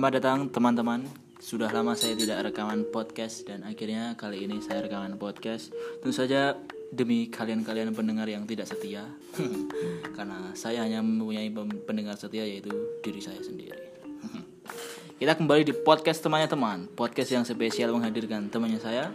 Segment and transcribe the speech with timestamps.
[0.00, 1.04] Selamat datang teman-teman.
[1.44, 5.76] Sudah lama saya tidak rekaman podcast dan akhirnya kali ini saya rekaman podcast.
[6.00, 6.56] Tentu saja
[6.88, 9.04] demi kalian-kalian pendengar yang tidak setia.
[10.16, 11.52] Karena saya hanya mempunyai
[11.84, 12.72] pendengar setia yaitu
[13.04, 13.76] diri saya sendiri.
[15.20, 19.12] Kita kembali di podcast temannya teman, podcast yang spesial menghadirkan temannya saya,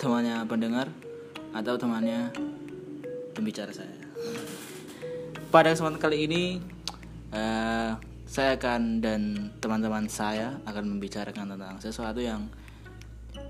[0.00, 0.88] temannya pendengar
[1.52, 2.32] atau temannya
[3.36, 4.00] pembicara saya.
[5.52, 6.56] Pada kesempatan kali ini
[7.36, 12.48] eh, saya akan dan teman-teman saya akan membicarakan tentang sesuatu yang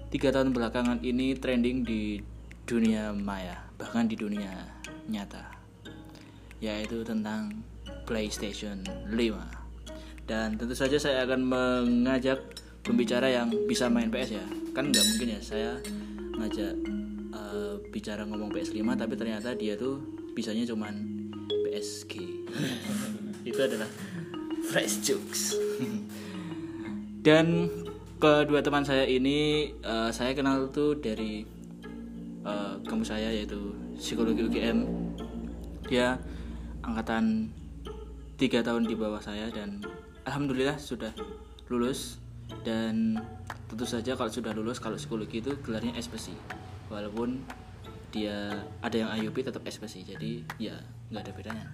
[0.09, 2.21] tiga tahun belakangan ini trending di
[2.69, 4.51] dunia maya bahkan di dunia
[5.09, 5.51] nyata
[6.63, 7.65] yaitu tentang
[8.07, 9.63] PlayStation 5
[10.27, 12.39] dan tentu saja saya akan mengajak
[12.87, 14.47] pembicara yang bisa main PS ya.
[14.75, 15.71] Kan nggak mungkin ya saya
[16.39, 16.73] ngajak
[17.35, 20.01] eh, bicara ngomong PS5 tapi ternyata dia tuh
[20.33, 20.95] bisanya cuman
[21.69, 22.13] PSG
[23.51, 23.89] itu adalah
[24.73, 25.53] fresh jokes.
[27.27, 27.69] Dan
[28.17, 31.45] kedua teman saya ini eh, saya kenal tuh dari
[32.41, 34.89] eh, kampus saya yaitu psikologi UGM
[35.93, 36.17] dia
[36.81, 37.53] angkatan
[38.41, 39.85] tiga tahun di bawah saya dan
[40.25, 41.13] alhamdulillah sudah
[41.69, 42.17] lulus.
[42.65, 43.17] Dan
[43.69, 46.37] tentu saja kalau sudah lulus kalau psikologi itu gelarnya SPSI
[46.93, 47.41] walaupun
[48.13, 50.77] dia ada yang IUP tetap SPSI jadi ya
[51.13, 51.67] nggak ada bedanya.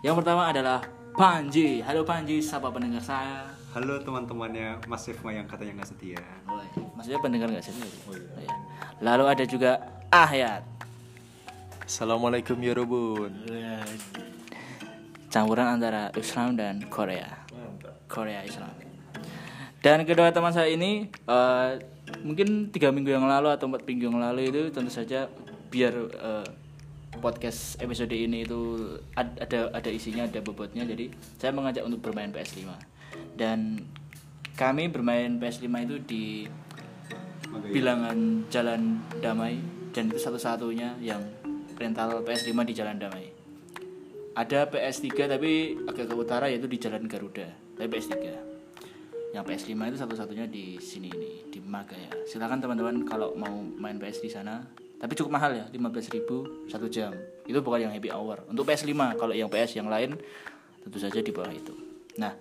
[0.00, 0.80] Yang pertama adalah
[1.14, 1.78] Panji.
[1.78, 2.42] Halo Panji.
[2.42, 3.46] Sapa pendengar saya?
[3.70, 4.82] Halo teman-temannya.
[4.90, 6.18] Mas Sifma yang katanya nggak setia.
[6.50, 6.66] Woi,
[6.98, 8.50] maksudnya pendengar nggak sih oh, iya.
[8.98, 9.78] lalu ada juga
[10.10, 10.66] Ahyat.
[11.86, 13.30] Assalamualaikum ya Robun.
[15.30, 17.46] campuran antara Islam dan Korea.
[18.10, 18.74] Korea Islam.
[19.82, 21.70] Dan kedua teman saya ini eh,
[22.26, 25.30] mungkin tiga minggu yang lalu atau empat minggu yang lalu itu tentu saja
[25.70, 26.46] biar eh,
[27.18, 30.86] podcast episode ini itu ad- ada ada isinya ada bobotnya.
[30.86, 32.70] Jadi saya mengajak untuk bermain PS5
[33.38, 33.82] dan
[34.54, 36.24] kami bermain PS5 itu di
[37.70, 39.58] bilangan Jalan Damai
[39.94, 41.22] dan itu satu-satunya yang
[41.78, 43.30] rental PS5 di Jalan Damai.
[44.34, 47.46] Ada PS3 tapi agak ke utara yaitu di Jalan Garuda.
[47.78, 48.54] Tapi PS3
[49.34, 53.50] yang PS5 itu satu-satunya di sini ini di Magaya silakan teman-teman kalau mau
[53.82, 54.62] main PS di sana
[54.98, 57.12] tapi cukup mahal ya 15.000 satu jam.
[57.44, 58.40] Itu bukan yang happy hour.
[58.48, 60.16] Untuk PS5 kalau yang PS yang lain
[60.80, 61.74] tentu saja di bawah itu.
[62.16, 62.32] Nah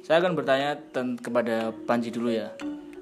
[0.00, 0.76] saya akan bertanya
[1.20, 2.50] kepada Panji dulu ya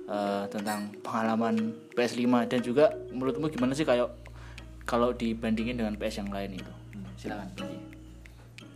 [0.07, 4.11] eh, tentang pengalaman PS5 dan juga menurutmu gimana sih kayak
[4.89, 6.73] kalau dibandingin dengan PS yang lain itu?
[7.19, 7.79] Silakan Panji.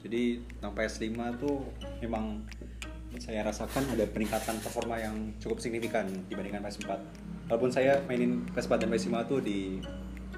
[0.03, 0.23] Jadi
[0.59, 1.63] tentang PS5 tuh
[2.03, 2.43] memang
[3.21, 6.91] saya rasakan ada peningkatan performa yang cukup signifikan dibandingkan PS4.
[7.53, 9.83] Walaupun saya mainin PS4 dan PS5 tuh di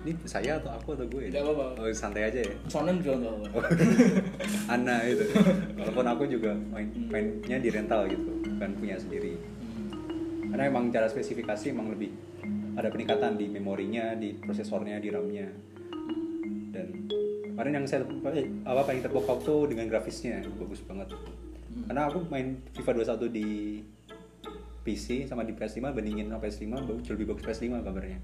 [0.05, 1.33] ini saya atau aku atau gue?
[1.33, 1.81] Tidak apa-apa.
[1.81, 2.53] Oh, santai aja ya.
[2.69, 3.59] Sonen juga nggak apa
[4.69, 5.25] Ana itu.
[5.81, 9.41] Walaupun aku juga main mainnya di rental gitu, bukan punya sendiri.
[10.53, 12.13] Karena emang cara spesifikasi emang lebih
[12.77, 15.49] ada peningkatan di memorinya, di prosesornya, di RAM-nya.
[16.71, 17.09] Dan
[17.57, 18.05] kemarin yang saya
[18.37, 21.17] eh, apa paling terpukau tuh dengan grafisnya bagus banget.
[21.89, 23.49] Karena aku main FIFA 21 di
[24.85, 28.21] PC sama di PS5 bandingin sama PS5 bagus- jauh lebih bagus PS5 kabarnya.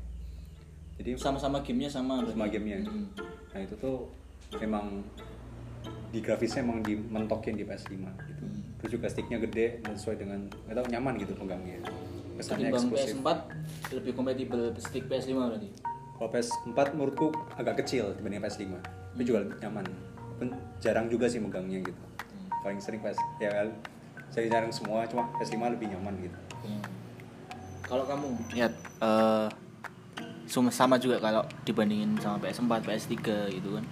[1.01, 2.85] Jadi sama-sama gamenya sama sama gamenya.
[2.85, 3.09] Hmm.
[3.51, 4.05] nah itu tuh
[4.61, 5.01] memang
[6.13, 8.45] di grafisnya emang dimentokin di PS5 gitu.
[8.45, 8.61] Hmm.
[8.79, 11.81] terus juga sticknya gede dan sesuai dengan nggak tahu nyaman gitu pegangnya
[12.37, 13.17] kesannya Ketimbang eksklusif.
[13.17, 13.29] PS4
[13.97, 15.69] lebih kompatibel stick PS5 berarti?
[16.21, 19.85] Kalau PS4 menurutku agak kecil dibanding PS5 tapi juga nyaman.
[20.37, 20.49] Pun
[20.81, 22.03] jarang juga sih megangnya gitu.
[22.61, 23.69] Paling sering PS ya
[24.31, 26.39] saya jarang semua cuma PS5 lebih nyaman gitu.
[27.89, 28.29] Kalau kamu?
[28.55, 29.49] Lihat eh
[30.51, 33.15] sama sama juga kalau dibandingin sama PS4 PS3
[33.55, 33.85] gitu kan.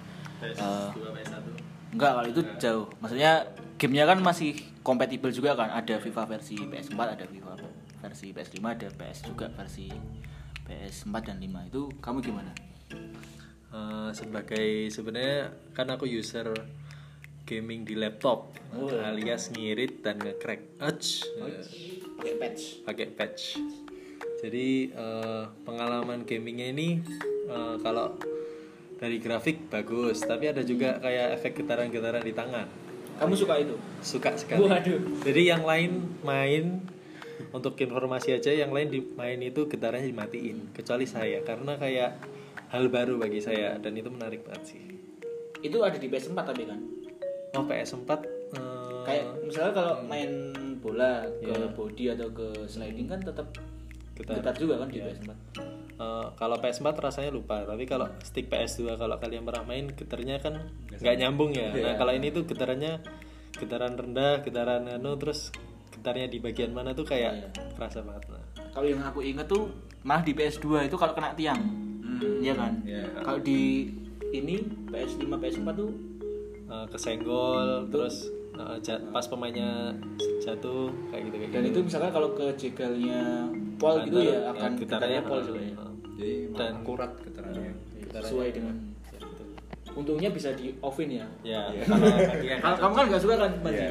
[0.42, 0.90] Eh,
[1.94, 2.86] enggak kalau itu jauh.
[2.98, 3.46] Maksudnya
[3.78, 5.70] gamenya kan masih kompatibel juga kan.
[5.70, 7.52] Ada FIFA versi PS4 ada FIFA
[7.98, 9.86] versi PS5 ada PS juga versi
[10.66, 12.52] PS4 dan 5 itu kamu gimana?
[13.68, 16.50] Eh, sebagai sebenarnya kan aku user
[17.48, 18.92] gaming di laptop Oh.
[18.92, 20.76] alias ngirit dan nge-crack.
[20.84, 21.24] Ouch.
[22.20, 22.62] pakai patch.
[22.84, 23.42] Pakai patch.
[24.38, 26.88] Jadi eh, pengalaman gamingnya ini
[27.46, 28.14] eh, kalau
[28.94, 32.66] dari grafik bagus, tapi ada juga kayak efek getaran-getaran di tangan.
[33.16, 34.62] kamu suka itu Suka sekali.
[34.62, 35.22] Waduh.
[35.22, 35.90] Jadi yang lain
[36.22, 36.82] main
[37.50, 42.14] untuk informasi aja, yang lain dimain itu getarannya dimatiin, kecuali saya karena kayak
[42.68, 44.82] hal baru bagi saya dan itu menarik banget sih.
[45.58, 46.78] itu ada di PS4 tapi kan
[47.52, 48.18] Oh PS4 eh,
[49.02, 50.30] kayak misalnya kalau main
[50.78, 51.66] bola ke Iya.
[51.74, 53.50] body atau ke sliding kan tetap
[54.18, 54.34] Getar.
[54.42, 55.14] getar juga kan di Iya.
[55.14, 55.30] PS4
[55.94, 60.58] eh, kalau PS4 rasanya lupa, tapi kalau stick PS2 kalau kalian pernah main getarnya kan
[60.90, 61.70] nggak nyambung ya.
[61.70, 62.98] Nah kalau ini tuh getarannya
[63.54, 65.50] getaran rendah, getaran anu terus
[65.90, 67.48] gitarnya di bagian mana tuh kayak Iya.
[67.74, 68.42] kerasa banget nah.
[68.70, 69.66] kalau yang aku inget tuh
[70.00, 71.58] malah di PS2 itu kalau kena tiang
[72.38, 73.02] Iya kan Iya.
[73.18, 73.90] kalau di
[74.30, 75.90] ini PS5 PS4 tuh
[76.68, 79.94] Eh, kesenggol terus eh, ja- pas pemainnya
[80.40, 81.70] jatuh kayak gitu kayak dan gitu.
[81.70, 83.46] itu misalkan kalau ke jegalnya
[83.76, 85.74] Paul gitu ya akan gitarnya Paul juga ya
[86.18, 87.72] Jadi Dan- akurat getarannya.
[88.10, 88.74] sesuai dengan
[89.94, 91.82] untungnya bisa di offin ya ya Iya.
[91.84, 93.86] kalau kakinya kalau kamu kan nggak suka kan Panji?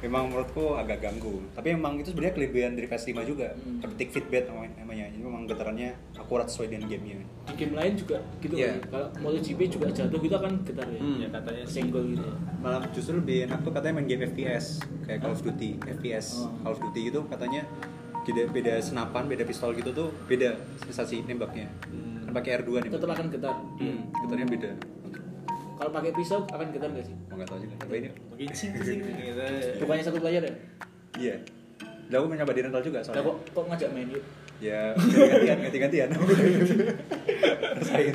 [0.00, 1.44] Memang menurutku agak ganggu.
[1.52, 3.52] Tapi memang itu sebenarnya kelebihan dari PS5 juga.
[3.54, 3.84] Hmm.
[3.84, 4.72] Ketik feedback namanya.
[4.78, 5.04] namanya.
[5.06, 7.20] Jadi memang getarannya akurat sesuai dengan gamenya.
[7.42, 8.78] di game lain juga gitu Iya.
[8.78, 12.80] kan kalau MotoGP juga jatuh gitu akan getar ya Hmm, ya katanya senggol gitu Malah
[12.90, 14.64] justru lebih enak tuh katanya main game FPS
[15.02, 16.52] kayak Call of Duty, FPS, Oh.
[16.62, 17.66] Call of Duty gitu katanya
[18.22, 21.66] beda, beda senapan, beda pistol gitu tuh beda sensasi nembaknya.
[21.84, 22.22] Hmm.
[22.22, 22.90] Kan pakai R2 nih.
[22.92, 24.70] tetap akan getar Hmm, getarnya beda.
[25.80, 27.74] Kalau pakai pisau akan getar nggak sih Mau nggak tahu juga.
[27.80, 28.08] Coba ini.
[28.28, 29.08] mungkin sih gitu
[29.80, 30.54] bukannya satu player ya
[31.16, 31.34] Iya.
[32.06, 33.24] Udah aku mencoba di rental juga Lah soalnya.
[33.24, 34.24] kok kok ngajak main yuk
[34.60, 36.08] Ya, ganti-gantian, ganti-gantian.
[37.72, 38.12] Rasain.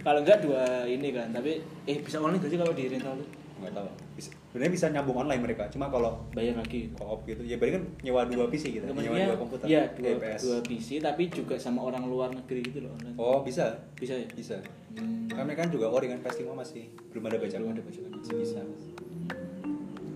[0.00, 3.28] kalau enggak dua ini kan tapi eh bisa online gak sih kalau di rental tuh
[3.56, 6.90] nggak tahu bisa, sebenarnya bisa nyambung online mereka cuma kalau bayar lagi.
[6.98, 7.46] co-op gitu.
[7.46, 10.40] Ya berarti kan nyewa dua PC gitu nyewa Maksudnya, dua komputer iya dua, PS.
[10.42, 13.14] dua PC tapi juga sama orang luar negeri gitu loh online.
[13.14, 13.78] Oh bisa?
[13.94, 14.26] Bisa ya?
[14.28, 14.58] Bisa.
[14.90, 15.30] Hmm.
[15.30, 18.10] kan mereka kan juga ori kan PS5 masih belum ada bajakan Belum ada bajakan.
[18.12, 18.60] masih bisa.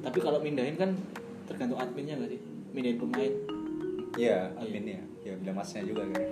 [0.02, 0.90] Tapi kalau mindahin kan
[1.46, 2.40] tergantung adminnya nggak sih?
[2.75, 3.32] Mindahin pemain.
[4.14, 5.32] Iya, adminnya ya.
[5.38, 6.22] Bilang masnya juga kan.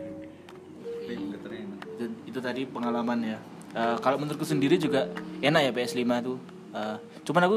[1.02, 3.38] Itu, itu tadi pengalaman ya.
[3.72, 5.08] Eh, kalau menurutku sendiri juga
[5.40, 6.37] enak ya PS5 tuh.
[6.72, 7.56] Eh, cuman aku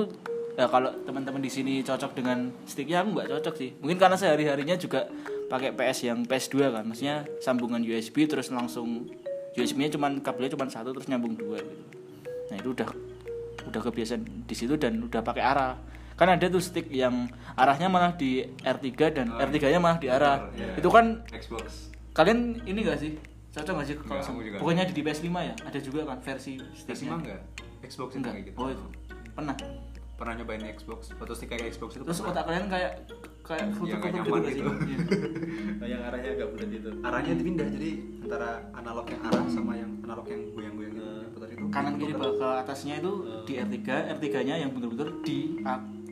[0.55, 4.47] ya kalau teman-teman di sini cocok dengan sticknya aku nggak cocok sih mungkin karena sehari
[4.47, 5.07] harinya juga
[5.45, 9.11] pakai PS yang PS2 kan maksudnya sambungan USB terus langsung
[9.55, 11.83] USB-nya cuman kabelnya cuman satu terus nyambung dua gitu
[12.49, 12.89] nah itu udah
[13.67, 15.75] udah kebiasaan di situ dan udah pakai arah
[16.15, 17.27] kan ada tuh stick yang
[17.59, 20.79] arahnya malah di R3 dan Oh, R3 nya malah di arah iya.
[20.79, 23.11] itu kan Xbox Kalian ini gak sih?
[23.51, 24.23] Cocok gak sih kalau.
[24.63, 27.11] Pokoknya di PS5 ya, ada juga kan versi PS5 sticknya.
[27.11, 27.39] enggak
[27.83, 28.33] Xbox Enggak.
[28.39, 28.85] gitu Oh, itu.
[29.35, 29.55] Pernah.
[30.15, 32.31] Pernah nyobain Xbox atau kayak Xbox itu Terus pernah.
[32.31, 32.91] otak kalian kayak
[33.41, 34.55] kayak Iya, nggak gitu gak sih?
[34.55, 34.71] gitu.
[34.81, 34.97] Iya.
[35.75, 37.91] Oh, yang arahnya agak bulat itu arahnya dipindah jadi
[38.21, 42.13] antara analog yang arah sama yang analog yang goyang-goyang gitu yang putar itu Kanan kiri
[42.13, 42.31] Putar.
[42.33, 43.11] ke atasnya itu
[43.43, 43.77] di R3,
[44.15, 45.37] R3-nya yang bener-bener di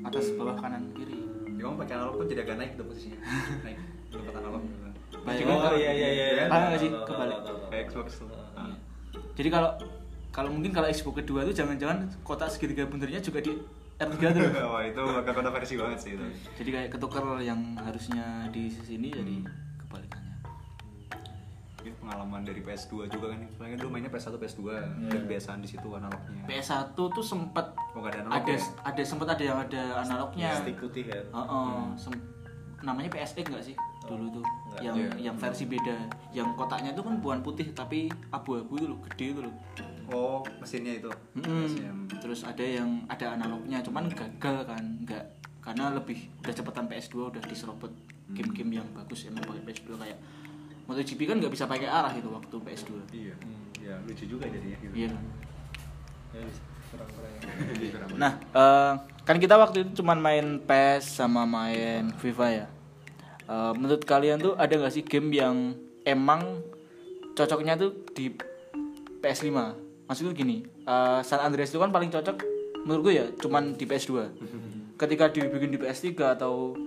[0.04, 1.18] atas bawah kanan kiri.
[1.54, 3.20] Ya, kamu pakai analog pun jadi agak naik tuh posisinya
[3.66, 3.78] naik
[4.12, 4.82] tempat analog gitu.
[5.24, 6.48] Oh iya iya iya kan?
[6.52, 6.90] Paham nggak sih?
[6.92, 7.38] Kebalik.
[7.88, 8.60] Xbox tuh Iya.
[8.60, 8.76] Ah.
[9.34, 9.70] Jadi kalau
[10.30, 13.54] kalau mungkin kalau Xbox kedua tuh jangan-jangan kotak segitiga bundernya juga di
[13.96, 14.42] R3 tuh.
[14.72, 16.26] wah itu agak kontroversi banget sih itu.
[16.56, 19.36] Jadi kayak ketukar yang harusnya di sini jadi
[19.80, 20.22] kebalikannya.
[21.80, 25.88] ini pengalaman dari PS2 juga kan soalnya dulu mainnya PS1 PS2 dan kebiasaan di situ
[25.90, 26.44] analognya.
[26.46, 28.60] PS1 tuh sempat oh ada analog ada ya?
[28.82, 30.56] ada sempat ada yang ada analognya.
[30.56, 32.24] stick putih kan Heeh, sem-
[32.80, 34.46] namanya PSX enggak sih dulu tuh?
[34.80, 35.12] yang Iya.
[35.22, 35.96] yang versi beda.
[36.32, 39.54] Yang kotaknya itu kan bukan putih tapi abu-abu itu loh gede itu loh
[40.12, 41.12] oh mesinnya itu.
[41.38, 42.10] PSM.
[42.20, 45.24] terus ada yang ada analognya cuman gagal kan enggak
[45.64, 47.92] karena lebih udah cepetan PS2 udah diserobot
[48.36, 50.20] game-game yang bagus emang pakai PS2 kayak
[50.84, 53.36] MotoGP kan nggak bisa pakai arah itu waktu PS2 iya.
[53.84, 54.94] Ya lucu juga jadinya gitu.
[54.96, 55.12] Iya.
[55.12, 55.24] Kan
[56.40, 56.48] ya
[58.22, 58.92] Nah, eh,
[59.26, 62.68] kan kita waktu itu cuman main PES sama main FIFA ya.
[63.44, 65.76] Eh, menurut kalian tuh ada nggak sih game yang
[66.08, 66.64] emang
[67.36, 68.32] cocoknya tuh di
[69.20, 69.52] PS5?
[70.10, 72.38] Maksudku gini, eh, San Andreas itu kan paling cocok
[72.84, 74.12] menurut gue ya cuman di PS2.
[75.02, 76.78] Ketika dibikin di PS3 atau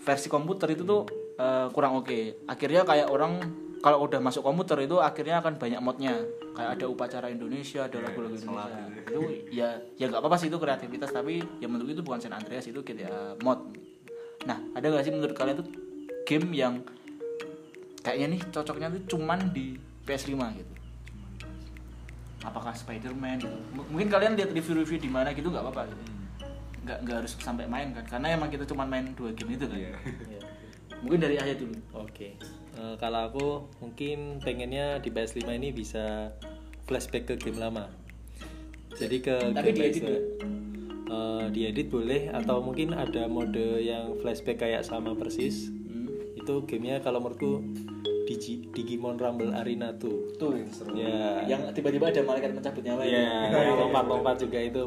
[0.00, 1.04] versi komputer itu tuh
[1.36, 2.46] eh, kurang oke.
[2.46, 3.42] Akhirnya kayak orang
[3.80, 6.14] kalau udah masuk komputer itu akhirnya akan banyak modnya.
[6.54, 9.20] Kayak ada upacara Indonesia, ada lagu-lagu sholat Indonesia gitu.
[9.20, 12.66] itu ya ya nggak apa-apa sih itu kreativitas tapi ya menurut itu bukan San Andreas
[12.70, 13.58] itu GTA mod
[14.46, 15.68] nah ada nggak sih menurut kalian tuh
[16.24, 16.74] game yang
[18.00, 19.76] kayaknya nih cocoknya tuh cuman di
[20.08, 20.72] PS5 gitu
[22.40, 26.02] apakah Spider-Man gitu M- mungkin kalian lihat review-review di mana gitu nggak apa-apa gitu
[26.80, 29.76] nggak nggak harus sampai main kan karena emang kita cuman main dua game itu kan
[29.76, 29.92] Iya.
[30.26, 30.40] Iya.
[31.00, 32.36] mungkin dari ayat dulu Oke,
[32.70, 33.46] Eh, kalau aku
[33.78, 36.32] mungkin pengennya di PS5 ini bisa
[36.86, 37.90] flashback ke game lama.
[38.90, 40.14] Jadi ke Tapi game diedit PS2.
[41.10, 45.68] Eh, diedit boleh atau mungkin ada mode yang flashback kayak sama persis.
[45.68, 46.08] Hmm.
[46.38, 47.60] Itu gamenya kalau menurutku
[48.30, 50.38] Digi, Digimon Rumble Arena 2.
[50.38, 50.54] tuh
[50.94, 51.42] Ya.
[51.50, 53.18] yang tiba-tiba ada malaikat mencabut nyawa itu.
[53.18, 54.82] Ya, yang lompat-lompat juga itu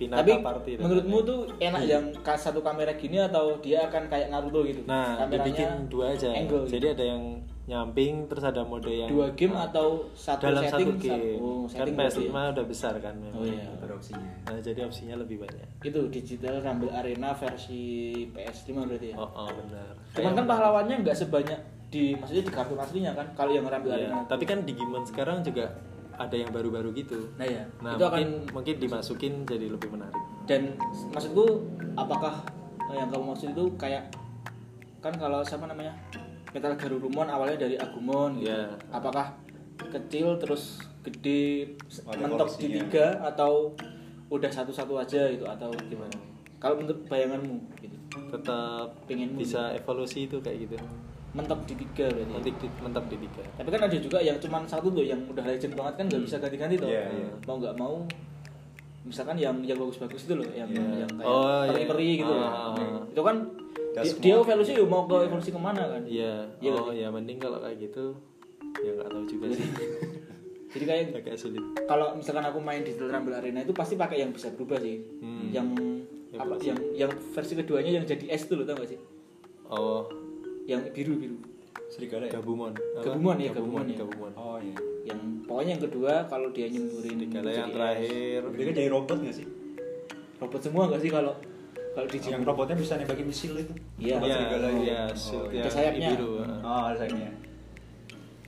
[0.00, 0.70] Pinata Tapi Party.
[0.80, 4.80] menurutmu tuh enak yang satu kamera gini atau dia akan kayak Naruto gitu?
[4.88, 6.32] Nah, Kameranya dibikin dua aja.
[6.32, 6.64] Angle.
[6.64, 7.22] Jadi ada yang
[7.62, 11.86] nyamping terus ada mode yang dua game atau satu dalam setting satu game oh, kan
[11.86, 12.50] setting PS5 berarti ya?
[12.50, 13.38] udah besar kan memang.
[13.38, 13.70] Oh, iya.
[13.78, 19.16] ada opsinya nah jadi opsinya lebih banyak itu digital Rumble Arena versi PS5 berarti ya
[19.16, 21.60] oh, oh benar cuman kan pahlawannya nggak sebanyak
[21.92, 25.76] di maksudnya di kartu aslinya kan kalau yang Iya, Arena tapi kan Digimon sekarang juga
[26.16, 27.28] ada yang baru-baru gitu.
[27.36, 30.22] Nah ya nah itu mungkin akan mungkin dimasukin jadi lebih menarik.
[30.48, 30.76] Dan
[31.12, 32.40] maksudku apakah
[32.88, 34.08] eh, yang kamu maksud itu kayak
[35.04, 35.92] kan kalau siapa namanya
[36.52, 38.48] Metal Garurumon awalnya dari Agumon gitu.
[38.48, 38.76] Iya.
[38.92, 39.36] apakah
[39.82, 41.74] kecil terus gede
[42.06, 43.74] Ada mentok di tiga atau
[44.32, 46.16] udah satu-satu aja gitu atau gimana?
[46.56, 47.96] Kalau menurut bayanganmu gitu.
[48.32, 50.76] Tetap pengenmu bisa evolusi itu kayak gitu
[51.32, 54.62] mentok di tiga berarti mentok di, mentok di tiga tapi kan ada juga yang cuman
[54.64, 57.30] satu tuh yang udah legend banget kan nggak bisa ganti-ganti tuh Iya, iya.
[57.42, 57.94] mau nggak mau
[59.02, 61.02] misalkan yang yang bagus-bagus itu loh yang Iya.
[61.02, 61.70] yang kayak Oh, iya.
[61.74, 62.32] peri-peri gitu.
[62.32, 63.02] Ah, ah, ah.
[63.04, 63.36] itu kan
[63.92, 66.94] Gas dia, evolusi ya mau ke evolusi ke mana kan iya Iya oh kan?
[66.94, 68.16] ya mending kalau kayak gitu
[68.78, 69.68] ya nggak tahu juga sih
[70.72, 74.32] jadi kayak agak sulit kalau misalkan aku main di Rumble Arena itu pasti pakai yang
[74.32, 75.48] bisa berubah sih Hmm.
[75.50, 75.68] yang
[76.28, 79.00] Yang apa yang yang versi keduanya yang jadi es tuh loh tau gak sih
[79.66, 80.08] oh
[80.66, 81.38] yang biru biru.
[81.92, 82.40] Serigala ya?
[82.40, 82.72] Gabumon.
[82.72, 83.04] Apa?
[83.04, 83.96] Gabumon ya, gabumon Gabumon ya.
[84.00, 84.32] gabumon.
[84.38, 84.76] Oh iya.
[85.02, 88.40] Yang pokoknya yang kedua kalau dia nyemburin Serigala yang terakhir.
[88.48, 89.46] Dia kan jadi robot nggak sih?
[90.42, 91.34] Robot semua gak sih kalau
[91.92, 93.74] kalau di yang robotnya bisa nembakin misil itu?
[94.00, 94.16] Iya.
[94.18, 95.62] Iya, serigala iya, oh, shield iya.
[95.62, 96.08] Ada sayapnya.
[96.16, 97.30] biru oh ada sayapnya.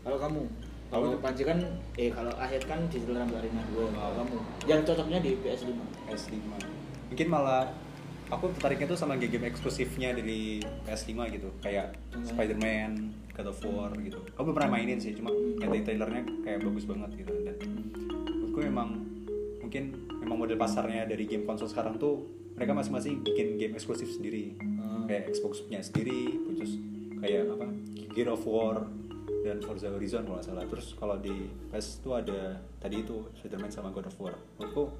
[0.04, 0.40] Kalau kamu,
[0.92, 1.58] kalau untuk Panji kan,
[1.96, 4.12] eh kalau akhir kan di Rumble Arena 2 Kalau Oh.
[4.20, 4.36] kamu,
[4.68, 5.70] yang cocoknya di PS5
[6.08, 6.34] PS5
[7.08, 7.68] mungkin malah
[8.30, 11.48] aku tertariknya tuh sama game-game eksklusifnya dari PS5 gitu.
[11.60, 12.24] Kayak Hmm.
[12.24, 12.90] Spider-Man,
[13.34, 14.20] God of War gitu.
[14.38, 17.32] Aku belum pernah mainin sih cuma yang dari trailernya kayak bagus banget gitu.
[17.42, 17.56] Dan
[18.30, 18.88] menurutku memang
[19.60, 19.84] mungkin
[20.22, 24.54] memang model pasarnya dari game konsol sekarang tuh mereka masing-masing bikin game eksklusif sendiri.
[24.60, 25.10] Hmm.
[25.10, 26.80] kayak Xbox punya sendiri terus
[27.20, 27.66] kayak apa
[28.16, 28.88] Gear of War
[29.44, 30.64] dan Forza Horizon kalau nggak salah.
[30.64, 31.34] Terus kalau di
[31.68, 34.32] PS tuh ada tadi itu Spider-Man sama God of War.
[34.56, 34.94] Menurutku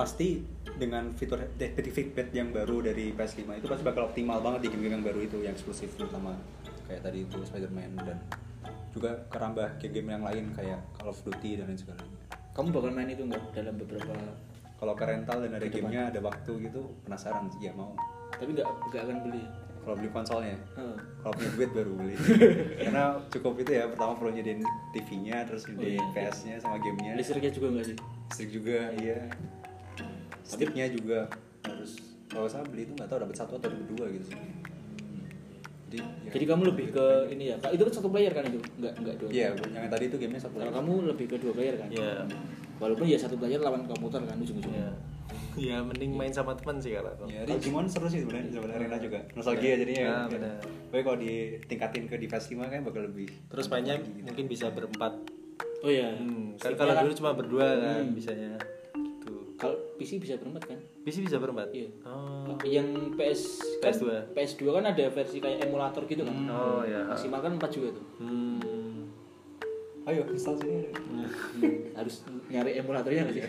[0.00, 0.40] pasti
[0.80, 4.96] dengan fitur detektif feedback yang baru dari PS5 itu pasti bakal optimal banget di game-game
[4.96, 6.32] yang baru itu yang eksklusif terutama
[6.88, 8.16] kayak tadi itu Spider-Man dan
[8.96, 12.16] juga kerambah game-game yang lain kayak Call of Duty dan lain sebagainya.
[12.56, 14.14] Kamu bakal main itu nggak dalam beberapa
[14.80, 17.92] kalau ke rental dan ada gamenya ada waktu gitu penasaran sih ya mau.
[18.40, 19.44] Tapi nggak nggak akan beli
[19.84, 20.56] kalau beli konsolnya?
[20.80, 20.96] Heeh.
[21.20, 22.14] kalau punya duit baru beli.
[22.88, 24.64] Karena cukup itu ya pertama perlu nyediain
[24.96, 26.32] TV-nya terus nyediain Oh, iya.
[26.32, 27.20] PS-nya sama gamenya.
[27.20, 27.98] Listriknya juga nggak sih?
[28.30, 29.26] listrik juga iya
[30.50, 31.30] sticknya juga
[31.62, 31.90] harus
[32.26, 34.38] kalau saya beli itu nggak tahu dapat satu atau dapat dua gitu sih.
[35.90, 38.62] Jadi ya, Jadi kamu lebih ke ini ya, Kak, itu kan satu player kan itu?
[38.78, 39.28] Nggak, nggak dua?
[39.34, 41.88] Iya yang tadi itu gamenya satu Kalau kamu lebih ke dua player kan?
[41.90, 42.14] Iya.
[42.78, 44.86] Walaupun ya satu player lawan komputer kan ujung-ujungnya.
[44.86, 44.92] Ya
[45.58, 47.26] ya mending main sama teman sih kalau aku.
[47.26, 49.18] Ya Digimon seru sih sebenarnya zaman arena juga.
[49.34, 50.30] Nostalgia jadinya Ah, ya.
[50.30, 50.54] benar.
[50.62, 55.10] Tapi kalau ditingkatin ke di PS5 kan bakal lebih terus mainnya mungkin bisa berempat.
[55.82, 56.14] Oh iya.
[56.14, 58.14] Hmm, kan kalau dulu cuma berdua kan Hmm.
[58.14, 58.54] bisanya.
[58.54, 58.79] gitu
[59.60, 60.78] Kalau PC bisa berempat kan?
[61.04, 61.92] PC bisa berempat Iya.
[62.02, 63.40] oh Yang PS
[63.78, 64.04] kan, PS2.
[64.32, 66.32] PS2 kan ada versi kayak emulator gitu kan.
[66.48, 68.04] oh ya Maksimal kan 4 juga tuh.
[68.18, 68.98] hmm.
[70.02, 70.96] ayo install sini ada.
[70.96, 72.14] Hmm, harus
[72.48, 73.44] nyari emulatornya nggak sih?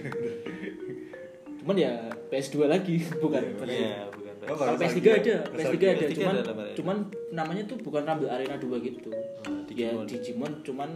[1.58, 1.92] Cuman ya
[2.28, 3.42] PS2 lagi bukan.
[3.56, 5.88] versi- Iya, bukan Oh, Kalau kalau PS3 nostalgia- ada, PS3 nostalgia.
[5.88, 6.36] ada, PS3 cuman
[6.74, 6.98] cuman
[7.32, 9.10] namanya tuh bukan Rumble Arena 2 gitu.
[9.14, 10.06] Oh, Ya Digimon.
[10.06, 10.90] Digimon cuman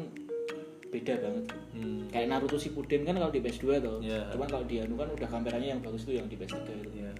[0.91, 1.45] beda banget.
[1.75, 2.05] Hmm.
[2.09, 3.97] Kayak Naruto Shippuden kan kalau di PS2 tuh.
[3.99, 4.31] Iya.
[4.31, 6.91] Cuman kalau di Anu kan udah kameranya yang bagus tuh yang di PS3 gitu.
[6.95, 7.11] Iya.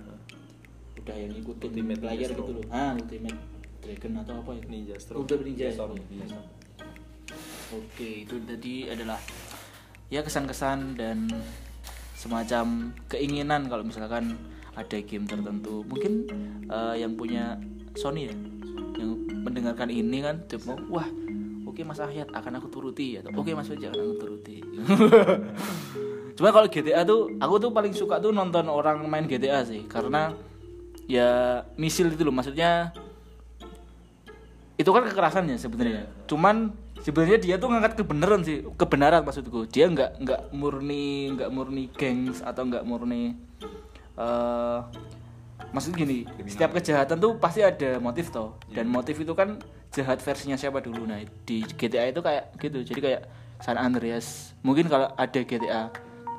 [1.01, 2.65] Udah yang ngikutin Ultimate player Ninja gitu loh.
[2.71, 3.39] Ah, Ultimate
[3.83, 4.67] Dragon atau apa itu?
[4.71, 5.17] Ninja Storm.
[5.21, 5.67] Ultimate Ninja.
[5.73, 6.05] Storm, Iya.
[6.09, 6.45] Ninja Storm.
[7.75, 9.19] Oke, itu tadi adalah
[10.07, 11.27] ya kesan-kesan dan
[12.15, 14.37] semacam keinginan kalau misalkan
[14.75, 15.81] ada game tertentu.
[15.83, 16.13] Mungkin
[16.69, 17.57] eh, yang punya
[17.95, 18.35] Sony ya,
[18.99, 21.07] yang mendengarkan ini kan, dia mau wah,
[21.75, 24.63] oke Mas Ahyat akan aku turuti atau oke Mas Fajar akan aku turuti.
[26.39, 30.31] Cuma kalau GTA tuh, aku tuh paling suka tuh nonton orang main GTA sih, karena
[31.07, 32.95] ya misil itu loh, maksudnya
[34.75, 39.67] itu kan kekerasan ya sebenarnya cuman sebenarnya dia tuh ngangkat kebenaran sih kebenaran maksudku.
[39.71, 43.35] Dia nggak nggak murni nggak murni gengs atau nggak murni
[44.15, 44.79] eh
[45.71, 48.59] maksud gini setiap kejahatan tuh pasti ada motif toh.
[48.67, 49.59] Dan motif itu kan
[49.95, 51.07] jahat versinya siapa dulu.
[51.07, 52.83] Nah di GTA itu kayak gitu.
[52.83, 53.21] Jadi kayak
[53.63, 54.51] San Andreas.
[54.67, 55.87] Mungkin kalau ada GTA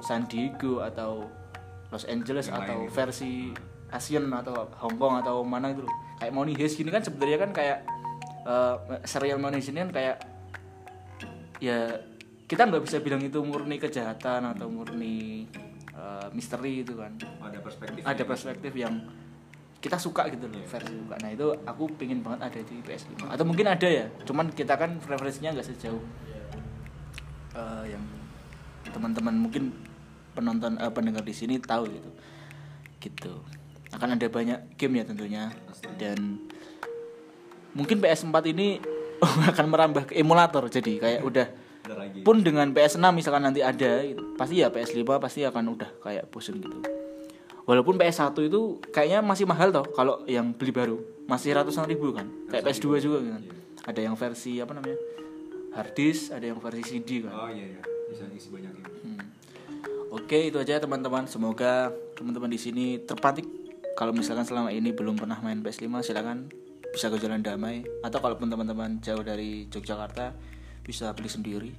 [0.05, 1.25] San Diego atau
[1.89, 3.33] Los Angeles Yang atau versi
[3.89, 5.87] Asian atau Hong Kong atau mana gitu
[6.19, 7.79] kayak Money Heist gini kan sebenarnya kan kayak
[8.45, 10.17] eh, serial Money Heist ini kan kayak
[11.63, 12.03] ya
[12.47, 15.47] kita nggak bisa bilang itu murni kejahatan atau murni
[15.95, 17.15] eh, misteri itu kan.
[17.41, 18.95] Ada perspektif ada perspektif yang
[19.81, 21.15] kita suka gitu loh versi suka.
[21.21, 24.99] Nah itu aku pengen banget ada di PS5 atau mungkin ada ya cuman kita kan
[25.05, 26.03] referensinya nggak sejauh
[27.55, 28.05] eh, yang
[28.91, 29.77] teman-teman mungkin
[30.33, 32.11] penonton eh, pendengar di sini tahu gitu.
[33.01, 33.33] Gitu.
[33.93, 35.53] Akan ada banyak game ya tentunya.
[36.01, 36.41] Dan
[37.77, 38.81] mungkin PS4 ini
[39.53, 41.47] akan merambah ke emulator jadi kayak udah
[41.87, 42.21] Ada lagi.
[42.27, 46.59] pun dengan PS6 misalkan nanti ada gitu, pasti ya PS5 pasti akan udah kayak bosen
[46.59, 46.83] gitu
[47.67, 52.31] walaupun PS1 itu kayaknya masih mahal toh kalau yang beli baru masih ratusan ribu kan
[52.49, 53.43] kayak PS2 juga kan
[53.87, 54.99] ada yang versi apa namanya
[55.75, 58.91] hard disk ada yang versi CD kan Oh iya iya, bisa isi banyak game.
[59.05, 59.27] Hmm.
[60.15, 61.29] Oke itu aja teman-teman.
[61.29, 63.45] Semoga teman-teman di sini terpantik.
[63.97, 66.49] Kalau misalkan selama ini belum pernah main PS5 silakan
[66.93, 67.85] bisa ke Jalan Damai.
[68.01, 70.33] Atau kalaupun teman-teman jauh dari Yogyakarta
[70.81, 71.73] bisa beli sendiri.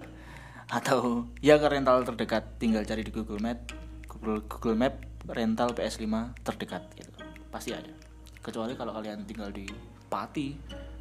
[0.78, 3.68] Atau ya ke rental terdekat tinggal cari di Google Map.
[4.08, 6.06] Google, Google Map rental PS5
[6.46, 7.10] terdekat gitu.
[7.50, 7.90] Pasti ada.
[8.38, 9.66] Kecuali kalau kalian tinggal di
[10.08, 10.54] Pati,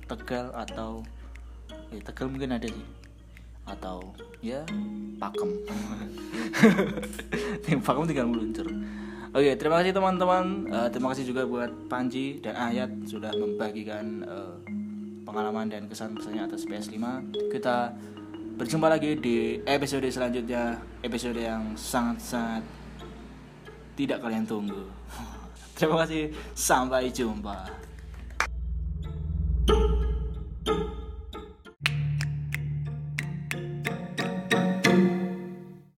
[0.07, 1.03] Tegal atau
[1.93, 2.85] eh, Tegal mungkin ada sih.
[3.67, 4.63] Atau ya
[5.19, 5.49] pakem.
[7.67, 8.67] Tim pakem tinggal meluncur.
[9.35, 10.71] Oke terima kasih teman-teman.
[10.71, 14.55] Eh, terima kasih juga buat Panji dan Ayat sudah membagikan eh,
[15.27, 17.03] pengalaman dan kesan-kesannya atas PS5
[17.51, 17.91] kita
[18.57, 20.79] berjumpa lagi di episode selanjutnya.
[21.03, 22.86] Episode yang sangat-sangat
[23.97, 24.85] tidak kalian tunggu.
[25.75, 26.29] Terima kasih.
[26.53, 27.86] Sampai jumpa